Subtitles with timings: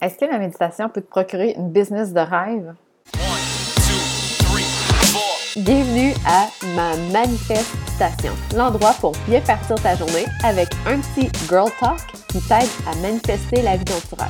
[0.00, 2.72] Est-ce que la méditation peut te procurer une business de rêve?
[5.56, 11.98] Bienvenue à ma manifestation, l'endroit pour bien partir ta journée avec un petit girl talk
[12.28, 14.28] qui t'aide à manifester la vie dont tu rêves.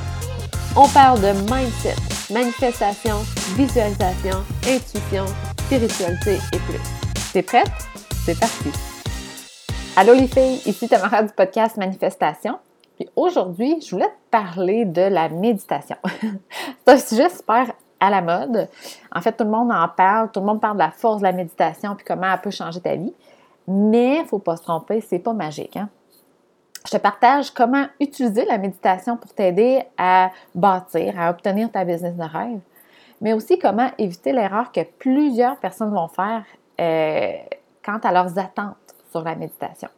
[0.75, 1.95] On parle de mindset,
[2.33, 3.17] manifestation,
[3.55, 5.25] visualisation, intuition,
[5.65, 6.79] spiritualité et plus.
[7.31, 7.69] T'es prête?
[8.25, 8.71] C'est parti!
[9.95, 12.57] Allô les filles, ici Tamara du podcast Manifestation.
[12.99, 15.95] Puis aujourd'hui, je voulais te parler de la méditation.
[16.85, 18.67] c'est un sujet super à la mode.
[19.15, 21.23] En fait, tout le monde en parle, tout le monde parle de la force de
[21.23, 23.13] la méditation puis comment elle peut changer ta vie.
[23.69, 25.77] Mais il ne faut pas se tromper, c'est pas magique.
[25.77, 25.87] Hein?
[26.85, 32.15] Je te partage comment utiliser la méditation pour t'aider à bâtir, à obtenir ta business
[32.15, 32.59] de rêve,
[33.21, 36.43] mais aussi comment éviter l'erreur que plusieurs personnes vont faire
[36.81, 37.37] euh,
[37.83, 38.75] quant à leurs attentes
[39.11, 39.89] sur la méditation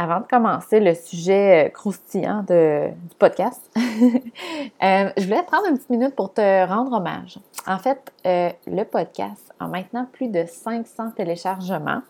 [0.00, 5.90] avant de commencer le sujet euh, croustillant du podcast, euh, je voulais prendre une petite
[5.90, 7.38] minute pour te rendre hommage.
[7.66, 12.00] En fait, euh, le podcast a maintenant plus de 500 téléchargements.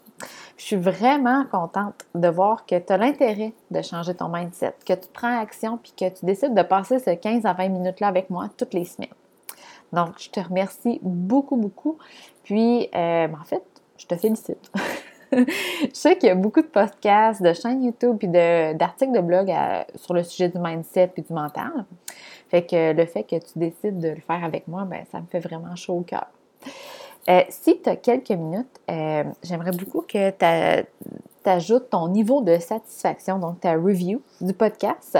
[0.56, 4.92] Je suis vraiment contente de voir que tu as l'intérêt de changer ton mindset, que
[4.92, 8.30] tu prends action puis que tu décides de passer ce 15 à 20 minutes-là avec
[8.30, 9.08] moi toutes les semaines.
[9.92, 11.98] Donc, je te remercie beaucoup, beaucoup.
[12.44, 13.64] Puis, en fait,
[13.98, 14.70] je te félicite.
[15.32, 19.52] je sais qu'il y a beaucoup de podcasts, de chaînes YouTube puis d'articles de, blog
[19.96, 21.84] sur le sujet du mindset puis du mental.
[22.48, 25.26] Fait que le fait que tu décides de le faire avec moi, ben, ça me
[25.26, 26.26] fait vraiment chaud au cœur.
[27.28, 30.86] Euh, si tu as quelques minutes, euh, j'aimerais beaucoup que tu
[31.44, 35.18] ajoutes ton niveau de satisfaction, donc ta review du podcast.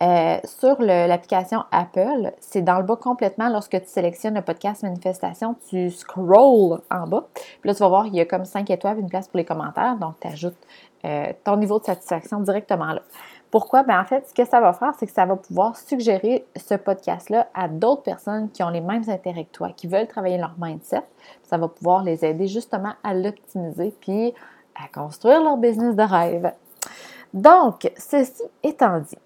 [0.00, 5.56] Euh, sur l'application Apple, c'est dans le bas complètement lorsque tu sélectionnes le podcast manifestation,
[5.68, 7.26] tu scrolls en bas.
[7.34, 9.44] Puis là, tu vas voir, il y a comme 5 étoiles, une place pour les
[9.44, 9.96] commentaires.
[9.96, 10.56] Donc, tu ajoutes
[11.04, 13.02] euh, ton niveau de satisfaction directement là.
[13.50, 13.82] Pourquoi?
[13.82, 16.74] Ben en fait, ce que ça va faire, c'est que ça va pouvoir suggérer ce
[16.74, 20.54] podcast-là à d'autres personnes qui ont les mêmes intérêts que toi, qui veulent travailler leur
[20.58, 21.02] mindset.
[21.44, 24.34] Ça va pouvoir les aider justement à l'optimiser puis
[24.74, 26.52] à construire leur business de rêve.
[27.32, 29.16] Donc, ceci étant dit,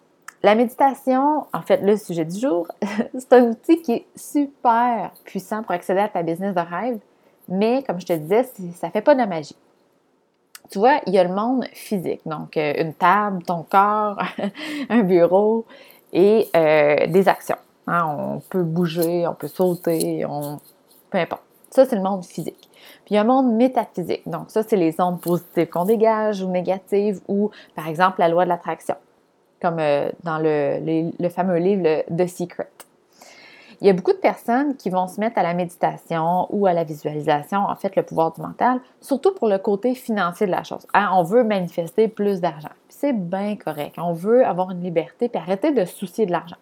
[0.43, 2.67] la méditation, en fait, le sujet du jour,
[3.19, 6.99] c'est un outil qui est super puissant pour accéder à ta business de rêve,
[7.49, 8.45] mais comme je te disais,
[8.75, 9.57] ça ne fait pas de magie.
[10.71, 14.21] Tu vois, il y a le monde physique, donc euh, une table, ton corps,
[14.89, 15.65] un bureau
[16.13, 17.57] et euh, des actions.
[17.87, 18.07] Hein.
[18.07, 20.59] on peut bouger, on peut sauter, on...
[21.11, 21.43] peu importe.
[21.71, 22.69] Ça, c'est le monde physique.
[23.05, 24.29] Puis il y a un monde métaphysique.
[24.29, 28.45] Donc, ça, c'est les ondes positives qu'on dégage ou négatives ou, par exemple, la loi
[28.45, 28.97] de l'attraction
[29.63, 32.69] comme euh, dans le, fameux livre The Secret.
[33.81, 36.73] Il y a beaucoup de personnes qui vont se mettre à la méditation ou à
[36.73, 40.63] la visualisation, en fait, le pouvoir du mental, surtout pour le côté financier de la
[40.63, 40.87] chose.
[40.95, 42.69] Hein, on veut manifester plus d'argent.
[42.89, 43.97] C'est bien correct.
[43.99, 46.59] On veut avoir une liberté et arrêter de soucier de l'argent.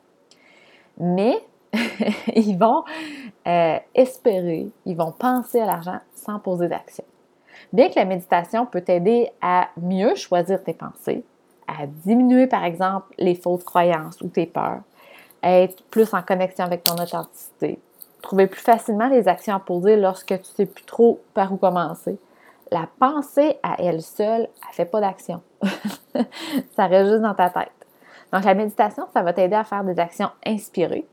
[0.98, 1.34] Mais
[2.34, 2.84] ils vont
[3.46, 7.04] euh, espérer, ils vont penser à l'argent sans poser d'action.
[7.72, 11.22] Bien que la méditation peut t'aider à mieux choisir tes pensées,
[11.78, 14.80] à diminuer, par exemple, les fausses croyances ou tes peurs,
[15.42, 17.80] être plus en connexion avec ton authenticité,
[18.22, 21.56] trouver plus facilement les actions à poser lorsque tu ne sais plus trop par où
[21.56, 22.18] commencer.
[22.70, 25.42] La pensée à elle seule, elle ne fait pas d'action.
[26.76, 27.72] ça reste juste dans ta tête.
[28.32, 31.06] Donc, la méditation, ça va t'aider à faire des actions inspirées.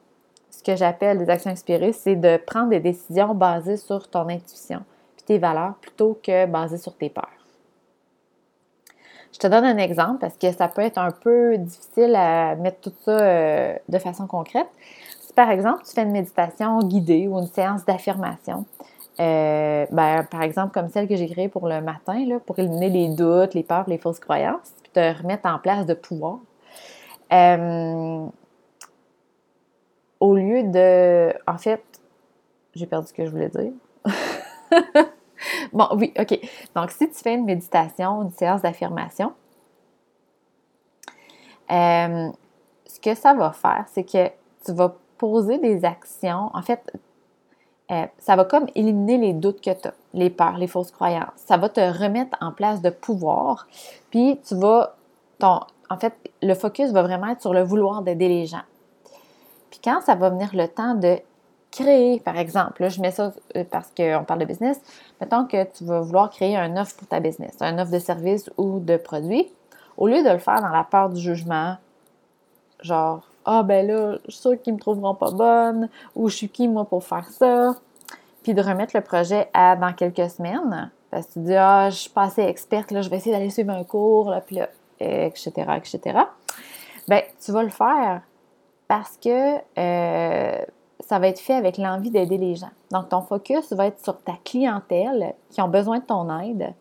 [0.52, 4.82] Ce que j'appelle des actions inspirées, c'est de prendre des décisions basées sur ton intuition
[5.20, 7.47] et tes valeurs plutôt que basées sur tes peurs.
[9.34, 12.82] Je te donne un exemple parce que ça peut être un peu difficile à mettre
[12.82, 14.68] tout ça euh, de façon concrète.
[15.22, 18.66] Si par exemple tu fais une méditation guidée ou une séance d'affirmation,
[19.20, 22.90] euh, ben, par exemple comme celle que j'ai créée pour le matin, là, pour éliminer
[22.90, 26.40] les doutes, les peurs, les fausses croyances, puis te remettre en place de pouvoir.
[27.34, 28.26] Euh,
[30.20, 31.34] au lieu de.
[31.48, 31.84] En fait,
[32.76, 33.72] j'ai perdu ce que je voulais dire.
[35.74, 36.40] Bon, oui, OK.
[36.76, 39.34] Donc, si tu fais une méditation, une séance d'affirmation,
[41.72, 42.30] euh,
[42.86, 44.28] ce que ça va faire, c'est que
[44.66, 46.50] tu vas poser des actions.
[46.54, 46.92] En fait,
[47.92, 51.30] euh, ça va comme éliminer les doutes que tu as, les peurs, les fausses croyances.
[51.36, 53.68] Ça va te remettre en place de pouvoir.
[54.10, 54.96] Puis, tu vas.
[55.42, 58.64] En fait, le focus va vraiment être sur le vouloir d'aider les gens.
[59.70, 61.20] Puis, quand ça va venir le temps de
[61.78, 64.80] créer, par exemple, là, je mets ça euh, parce qu'on parle de business,
[65.22, 68.50] mettons que tu vas vouloir créer un offre pour ta business, un offre de service
[68.58, 69.48] ou de produit,
[69.98, 71.78] au lieu de le faire dans la peur du jugement,
[72.82, 76.50] genre, ah ben là, je suis sûre qu'ils me trouveront pas bonne, ou je suis
[76.50, 77.76] qui moi pour faire ça,
[78.44, 81.96] puis de remettre le projet à dans quelques semaines, parce que tu dis, ah, je
[81.96, 84.70] suis pas assez experte, là, je vais essayer d'aller suivre un cours, là, puis là,
[85.00, 86.20] etc., etc.
[87.08, 88.22] ben, tu vas le faire
[88.88, 90.66] parce que euh,
[91.00, 92.72] ça va être fait avec l'envie d'aider les gens.
[92.92, 96.74] Donc, ton focus va être sur ta clientèle qui ont besoin de ton aide.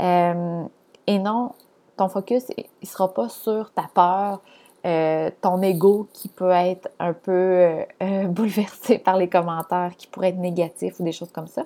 [0.00, 0.64] Euh,
[1.06, 1.52] et non,
[1.96, 4.40] ton focus ne sera pas sur ta peur,
[4.86, 7.84] euh, ton ego qui peut être un peu
[8.28, 11.64] bouleversé par les commentaires qui pourraient être négatifs ou des choses comme ça.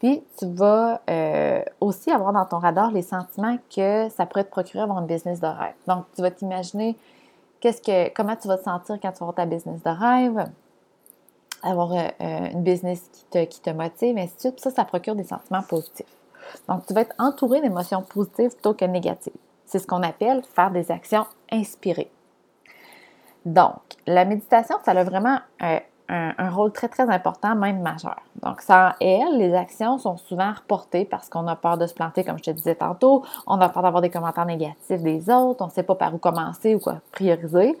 [0.00, 1.00] Puis, tu vas
[1.80, 5.40] aussi avoir dans ton radar les sentiments que ça pourrait te procurer avoir une business
[5.40, 5.74] de rêve.
[5.86, 6.96] Donc, tu vas t'imaginer
[7.64, 10.44] qu'est-ce que, comment tu vas te sentir quand tu vas avoir ta business de rêve,
[11.62, 14.60] avoir euh, euh, une business qui te, qui te motive, ainsi de suite.
[14.60, 16.14] Ça, ça procure des sentiments positifs.
[16.68, 19.32] Donc, tu vas être entouré d'émotions positives plutôt que négatives.
[19.64, 22.10] C'est ce qu'on appelle faire des actions inspirées.
[23.46, 28.20] Donc, la méditation, ça a vraiment euh, un, rôle très, très important, même majeur.
[28.42, 32.24] Donc, sans elle, les actions sont souvent reportées parce qu'on a peur de se planter,
[32.24, 35.66] comme je te disais tantôt, on a peur d'avoir des commentaires négatifs des autres, on
[35.66, 37.78] ne sait pas par où commencer ou quoi prioriser.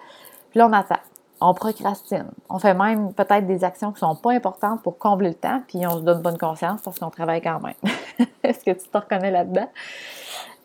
[0.50, 1.00] Puis là, on attend.
[1.40, 2.26] On procrastine.
[2.48, 5.60] On fait même peut-être des actions qui ne sont pas importantes pour combler le temps,
[5.66, 7.74] puis on se donne bonne conscience parce qu'on travaille quand même.
[8.42, 9.68] Est-ce que tu te reconnais là-dedans?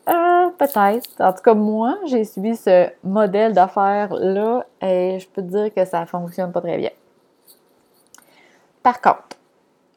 [0.07, 1.09] Euh, peut-être.
[1.19, 5.85] En tout cas, moi, j'ai suivi ce modèle d'affaires-là et je peux te dire que
[5.85, 6.91] ça ne fonctionne pas très bien.
[8.83, 9.37] Par contre,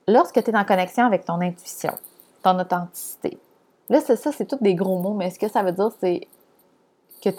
[0.09, 1.93] lorsque tu es en connexion avec ton intuition,
[2.43, 3.39] ton authenticité,
[3.89, 6.27] là, c'est ça, c'est tous des gros mots, mais ce que ça veut dire, c'est
[7.23, 7.31] que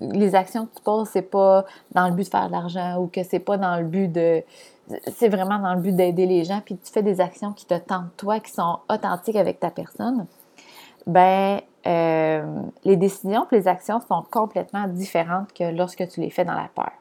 [0.00, 3.08] les actions que tu poses, c'est pas dans le but de faire de l'argent ou
[3.08, 4.42] que c'est pas dans le but de.
[5.16, 7.74] C'est vraiment dans le but d'aider les gens, puis tu fais des actions qui te
[7.74, 10.26] tentent toi, qui sont authentiques avec ta personne.
[11.06, 16.44] Ben, euh, les décisions et les actions sont complètement différentes que lorsque tu les fais
[16.44, 16.92] dans la peur.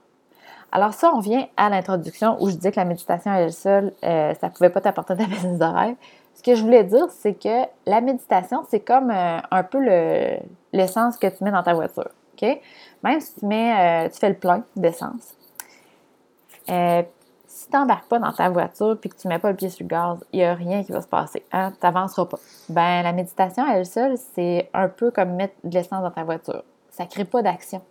[0.75, 3.93] Alors ça, on vient à l'introduction où je disais que la méditation à elle seule,
[4.03, 5.95] euh, ça ne pouvait pas t'apporter ta business de rêve.
[6.33, 9.77] Ce que je voulais dire, c'est que la méditation, c'est comme euh, un peu
[10.73, 12.09] l'essence que tu mets dans ta voiture.
[12.33, 12.59] OK?
[13.03, 15.35] Même si tu, mets, euh, tu fais le plein d'essence,
[16.65, 19.69] si tu n'embarques pas dans ta voiture et que tu ne mets pas le pied
[19.69, 21.45] sur le gaz, il n'y a rien qui va se passer.
[21.51, 21.71] Hein?
[21.79, 22.39] Tu n'avanceras pas.
[22.69, 26.23] Ben, la méditation à elle seule, c'est un peu comme mettre de l'essence dans ta
[26.23, 26.63] voiture.
[26.89, 27.83] Ça ne crée pas d'action.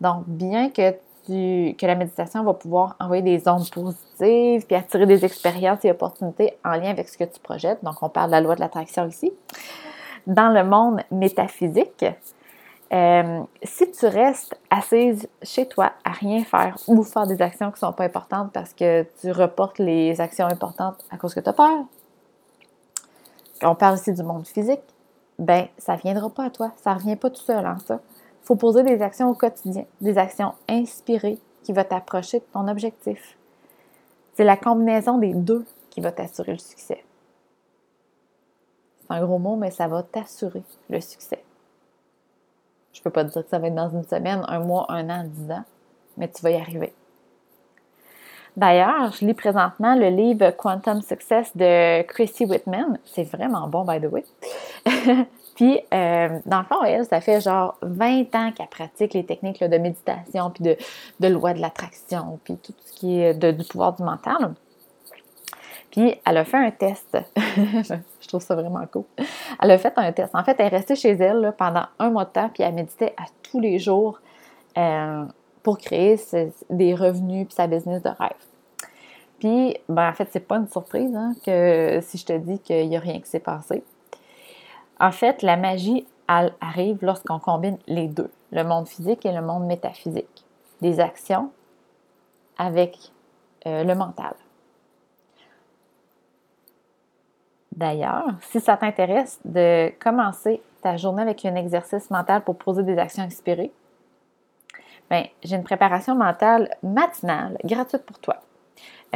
[0.00, 0.94] Donc, bien que
[1.26, 6.56] que la méditation va pouvoir envoyer des ondes positives, puis attirer des expériences et opportunités
[6.64, 7.82] en lien avec ce que tu projettes.
[7.82, 9.32] Donc, on parle de la loi de l'attraction ici.
[10.26, 12.04] Dans le monde métaphysique,
[12.92, 17.76] euh, si tu restes assise chez toi à rien faire ou faire des actions qui
[17.76, 21.48] ne sont pas importantes parce que tu reportes les actions importantes à cause que tu
[21.48, 21.86] as peur,
[23.62, 24.82] on parle ici du monde physique,
[25.38, 26.72] ben ça ne viendra pas à toi.
[26.76, 28.00] Ça ne revient pas tout seul en ça.
[28.42, 32.66] Il faut poser des actions au quotidien, des actions inspirées qui vont t'approcher de ton
[32.66, 33.36] objectif.
[34.34, 37.04] C'est la combinaison des deux qui va t'assurer le succès.
[39.00, 41.44] C'est un gros mot, mais ça va t'assurer le succès.
[42.92, 45.08] Je ne peux pas dire que ça va être dans une semaine, un mois, un
[45.08, 45.64] an, dix ans,
[46.16, 46.92] mais tu vas y arriver.
[48.56, 52.98] D'ailleurs, je lis présentement le livre Quantum Success de Chrissy Whitman.
[53.04, 54.24] C'est vraiment bon, by the way.
[55.54, 59.62] Puis, euh, dans le fond, elle, ça fait genre 20 ans qu'elle pratique les techniques
[59.62, 60.76] de méditation, puis de,
[61.20, 64.54] de loi de l'attraction, puis tout ce qui est du pouvoir du mental.
[65.90, 67.18] Puis, elle a fait un test.
[67.36, 69.04] Je trouve ça vraiment cool.
[69.60, 70.34] Elle a fait un test.
[70.34, 73.14] En fait, elle est restée chez elle pendant un mois de temps, puis elle méditait
[73.18, 74.18] à tous les jours
[74.78, 75.24] euh,
[75.62, 76.18] pour créer
[76.70, 78.30] des revenus puis sa business de rêve.
[79.38, 82.88] Puis, ben, en fait, c'est pas une surprise hein, que si je te dis qu'il
[82.88, 83.84] n'y a rien qui s'est passé.
[85.02, 89.66] En fait, la magie arrive lorsqu'on combine les deux, le monde physique et le monde
[89.66, 90.44] métaphysique.
[90.80, 91.50] Des actions
[92.56, 92.96] avec
[93.66, 94.34] euh, le mental.
[97.74, 102.96] D'ailleurs, si ça t'intéresse de commencer ta journée avec un exercice mental pour poser des
[102.96, 103.72] actions inspirées,
[105.10, 108.36] ben, j'ai une préparation mentale matinale gratuite pour toi.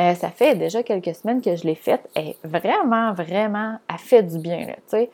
[0.01, 4.25] Euh, ça fait déjà quelques semaines que je l'ai faite et vraiment, vraiment, elle fait
[4.25, 4.67] du bien.
[4.67, 5.07] Là,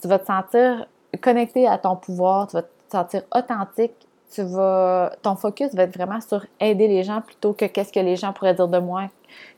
[0.00, 0.86] tu vas te sentir
[1.22, 3.94] connecté à ton pouvoir, tu vas te sentir authentique,
[4.30, 8.00] tu vas, ton focus va être vraiment sur aider les gens plutôt que qu'est-ce que
[8.00, 9.08] les gens pourraient dire de moi,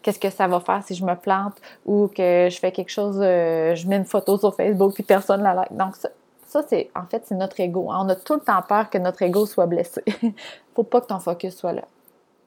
[0.02, 3.18] qu'est-ce que ça va faire si je me plante ou que je fais quelque chose,
[3.20, 5.76] euh, je mets une photo sur Facebook puis personne la like.
[5.76, 7.86] Donc ça, c'est en fait c'est notre ego.
[7.88, 10.04] On a tout le temps peur que notre ego soit blessé.
[10.74, 11.82] Faut pas que ton focus soit là.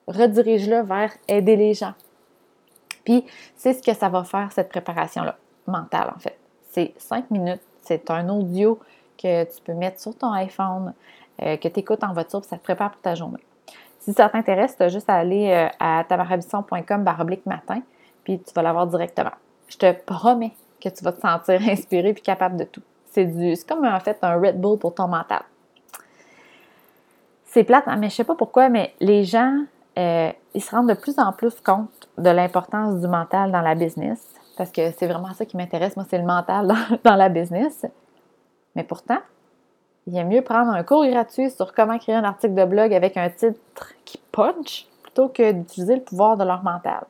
[0.07, 1.93] Redirige-le vers aider les gens.
[3.03, 5.35] Puis c'est ce que ça va faire cette préparation là
[5.67, 6.37] mentale en fait.
[6.71, 8.79] C'est cinq minutes c'est un audio
[9.17, 10.93] que tu peux mettre sur ton iPhone,
[11.41, 13.43] euh, que tu écoutes en voiture, puis ça te prépare pour ta journée.
[13.99, 17.81] Si ça t'intéresse, tu as juste à aller euh, à tamarabisson.com baroblique matin,
[18.23, 19.31] puis tu vas l'avoir directement.
[19.67, 22.81] Je te promets que tu vas te sentir inspiré puis capable de tout.
[23.11, 25.43] C'est du, comme en fait un Red Bull pour ton mental.
[27.45, 29.63] c'est plate, hein, mais je sais pas pourquoi, mais les gens,
[29.97, 33.75] euh, ils se rendent de plus en plus compte de l'importance du mental dans la
[33.75, 37.85] business, parce que c'est vraiment ça qui m'intéresse, moi, c'est le mental dans, la business.
[38.75, 39.19] Mais pourtant,
[40.07, 43.17] il est mieux prendre un cours gratuit sur comment créer un article de blog avec
[43.17, 47.05] un titre qui punch plutôt que d'utiliser le pouvoir de leur mental.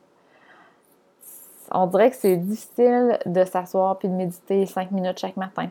[1.72, 5.70] On dirait que c'est difficile de s'asseoir puis de méditer cinq minutes chaque matin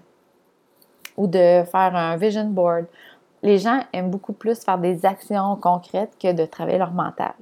[1.16, 2.86] ou de faire un vision board
[3.42, 7.32] les gens aiment beaucoup plus faire des actions concrètes que de travailler leur mental.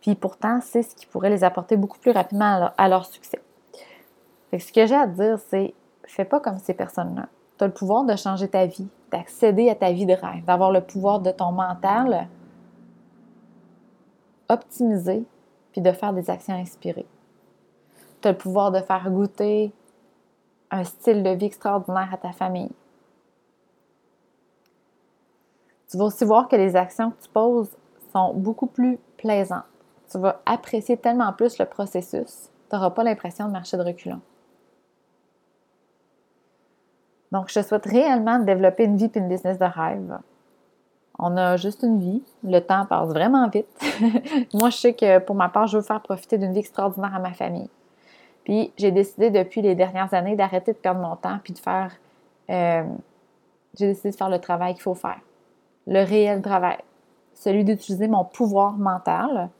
[0.00, 3.40] Puis pourtant, c'est ce qui pourrait les apporter beaucoup plus rapidement à leur, succès.
[4.52, 5.74] ce que j'ai à te dire, c'est
[6.06, 7.28] fais pas comme ces personnes-là.
[7.58, 10.70] Tu as le pouvoir de changer ta vie, d'accéder à ta vie de rêve, d'avoir
[10.72, 12.28] le pouvoir de ton mental
[14.48, 15.24] optimiser,
[15.70, 17.06] puis de faire des actions inspirées.
[18.20, 19.72] Tu as le pouvoir de faire goûter
[20.70, 22.72] un style de vie extraordinaire à ta famille.
[25.88, 27.70] Tu vas aussi voir que les actions que tu poses
[28.12, 29.69] sont beaucoup plus plaisantes.
[30.10, 34.20] Tu vas apprécier tellement plus le processus, tu n'auras pas l'impression de marcher de reculons.
[37.32, 40.18] Donc, je te souhaite réellement de développer une vie et une business de rêve.
[41.18, 42.24] On a juste une vie.
[42.42, 43.68] Le temps passe vraiment vite.
[44.54, 47.20] Moi, je sais que pour ma part, je veux faire profiter d'une vie extraordinaire à
[47.20, 47.70] ma famille.
[48.42, 51.92] Puis, j'ai décidé depuis les dernières années d'arrêter de perdre mon temps puis de faire.
[52.48, 52.82] Euh,
[53.78, 55.20] j'ai décidé de faire le travail qu'il faut faire
[55.86, 56.78] le réel travail,
[57.34, 59.50] celui d'utiliser mon pouvoir mental.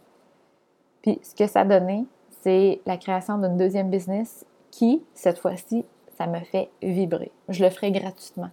[1.02, 2.06] Puis ce que ça a donné,
[2.42, 5.84] c'est la création d'une deuxième business qui, cette fois-ci,
[6.16, 7.32] ça me fait vibrer.
[7.48, 8.50] Je le ferai gratuitement.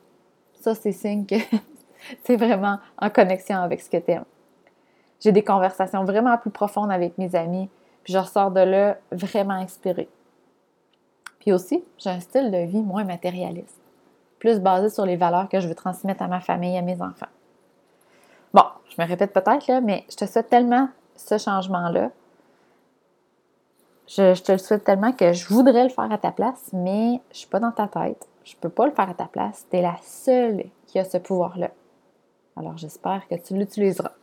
[0.54, 1.36] Ça, c'est signe que
[2.24, 4.14] c'est vraiment en connexion avec ce que tu.
[5.20, 7.70] J'ai des conversations vraiment plus profondes avec mes amis,
[8.04, 10.10] puis je ressors de là vraiment inspirée.
[11.40, 13.80] Puis aussi, j'ai un style de vie moins matérialiste,
[14.40, 17.02] plus basé sur les valeurs que je veux transmettre à ma famille et à mes
[17.02, 17.28] enfants.
[18.54, 22.12] Bon, je me répète peut-être, mais je te souhaite tellement ce changement-là.
[24.08, 27.40] Je, te le souhaite tellement que je voudrais le faire à ta place, mais je
[27.40, 28.28] suis pas dans ta tête.
[28.46, 29.66] Je ne peux pas le faire à ta place.
[29.70, 31.72] Tu es la seule qui a ce pouvoir-là.
[32.56, 34.14] Alors, j'espère que tu l'utiliseras.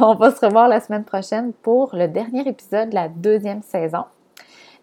[0.00, 4.04] On va se revoir la semaine prochaine pour le dernier épisode de la deuxième saison.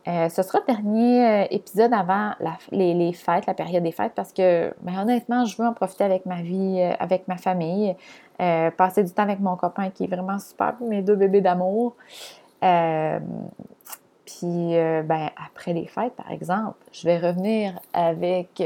[0.08, 2.34] Euh, ce sera le dernier euh, épisode avant
[2.72, 6.25] les, fêtes, la période des fêtes, parce que ben, honnêtement, je veux en profiter avec
[6.25, 7.96] ma vie, euh, avec ma famille,
[8.78, 11.96] passer du temps avec mon copain qui est vraiment super, mes deux bébés d'amour.
[14.25, 18.62] Puis ben, après les fêtes, par exemple, je vais revenir avec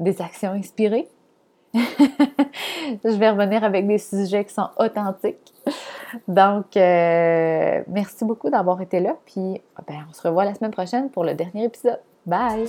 [0.00, 1.08] des actions inspirées.
[1.74, 5.52] je vais revenir avec des sujets qui sont authentiques.
[6.28, 9.16] Donc, euh, merci beaucoup d'avoir été là.
[9.24, 12.00] Puis, ben, on se revoit la semaine prochaine pour le dernier épisode.
[12.26, 12.68] Bye!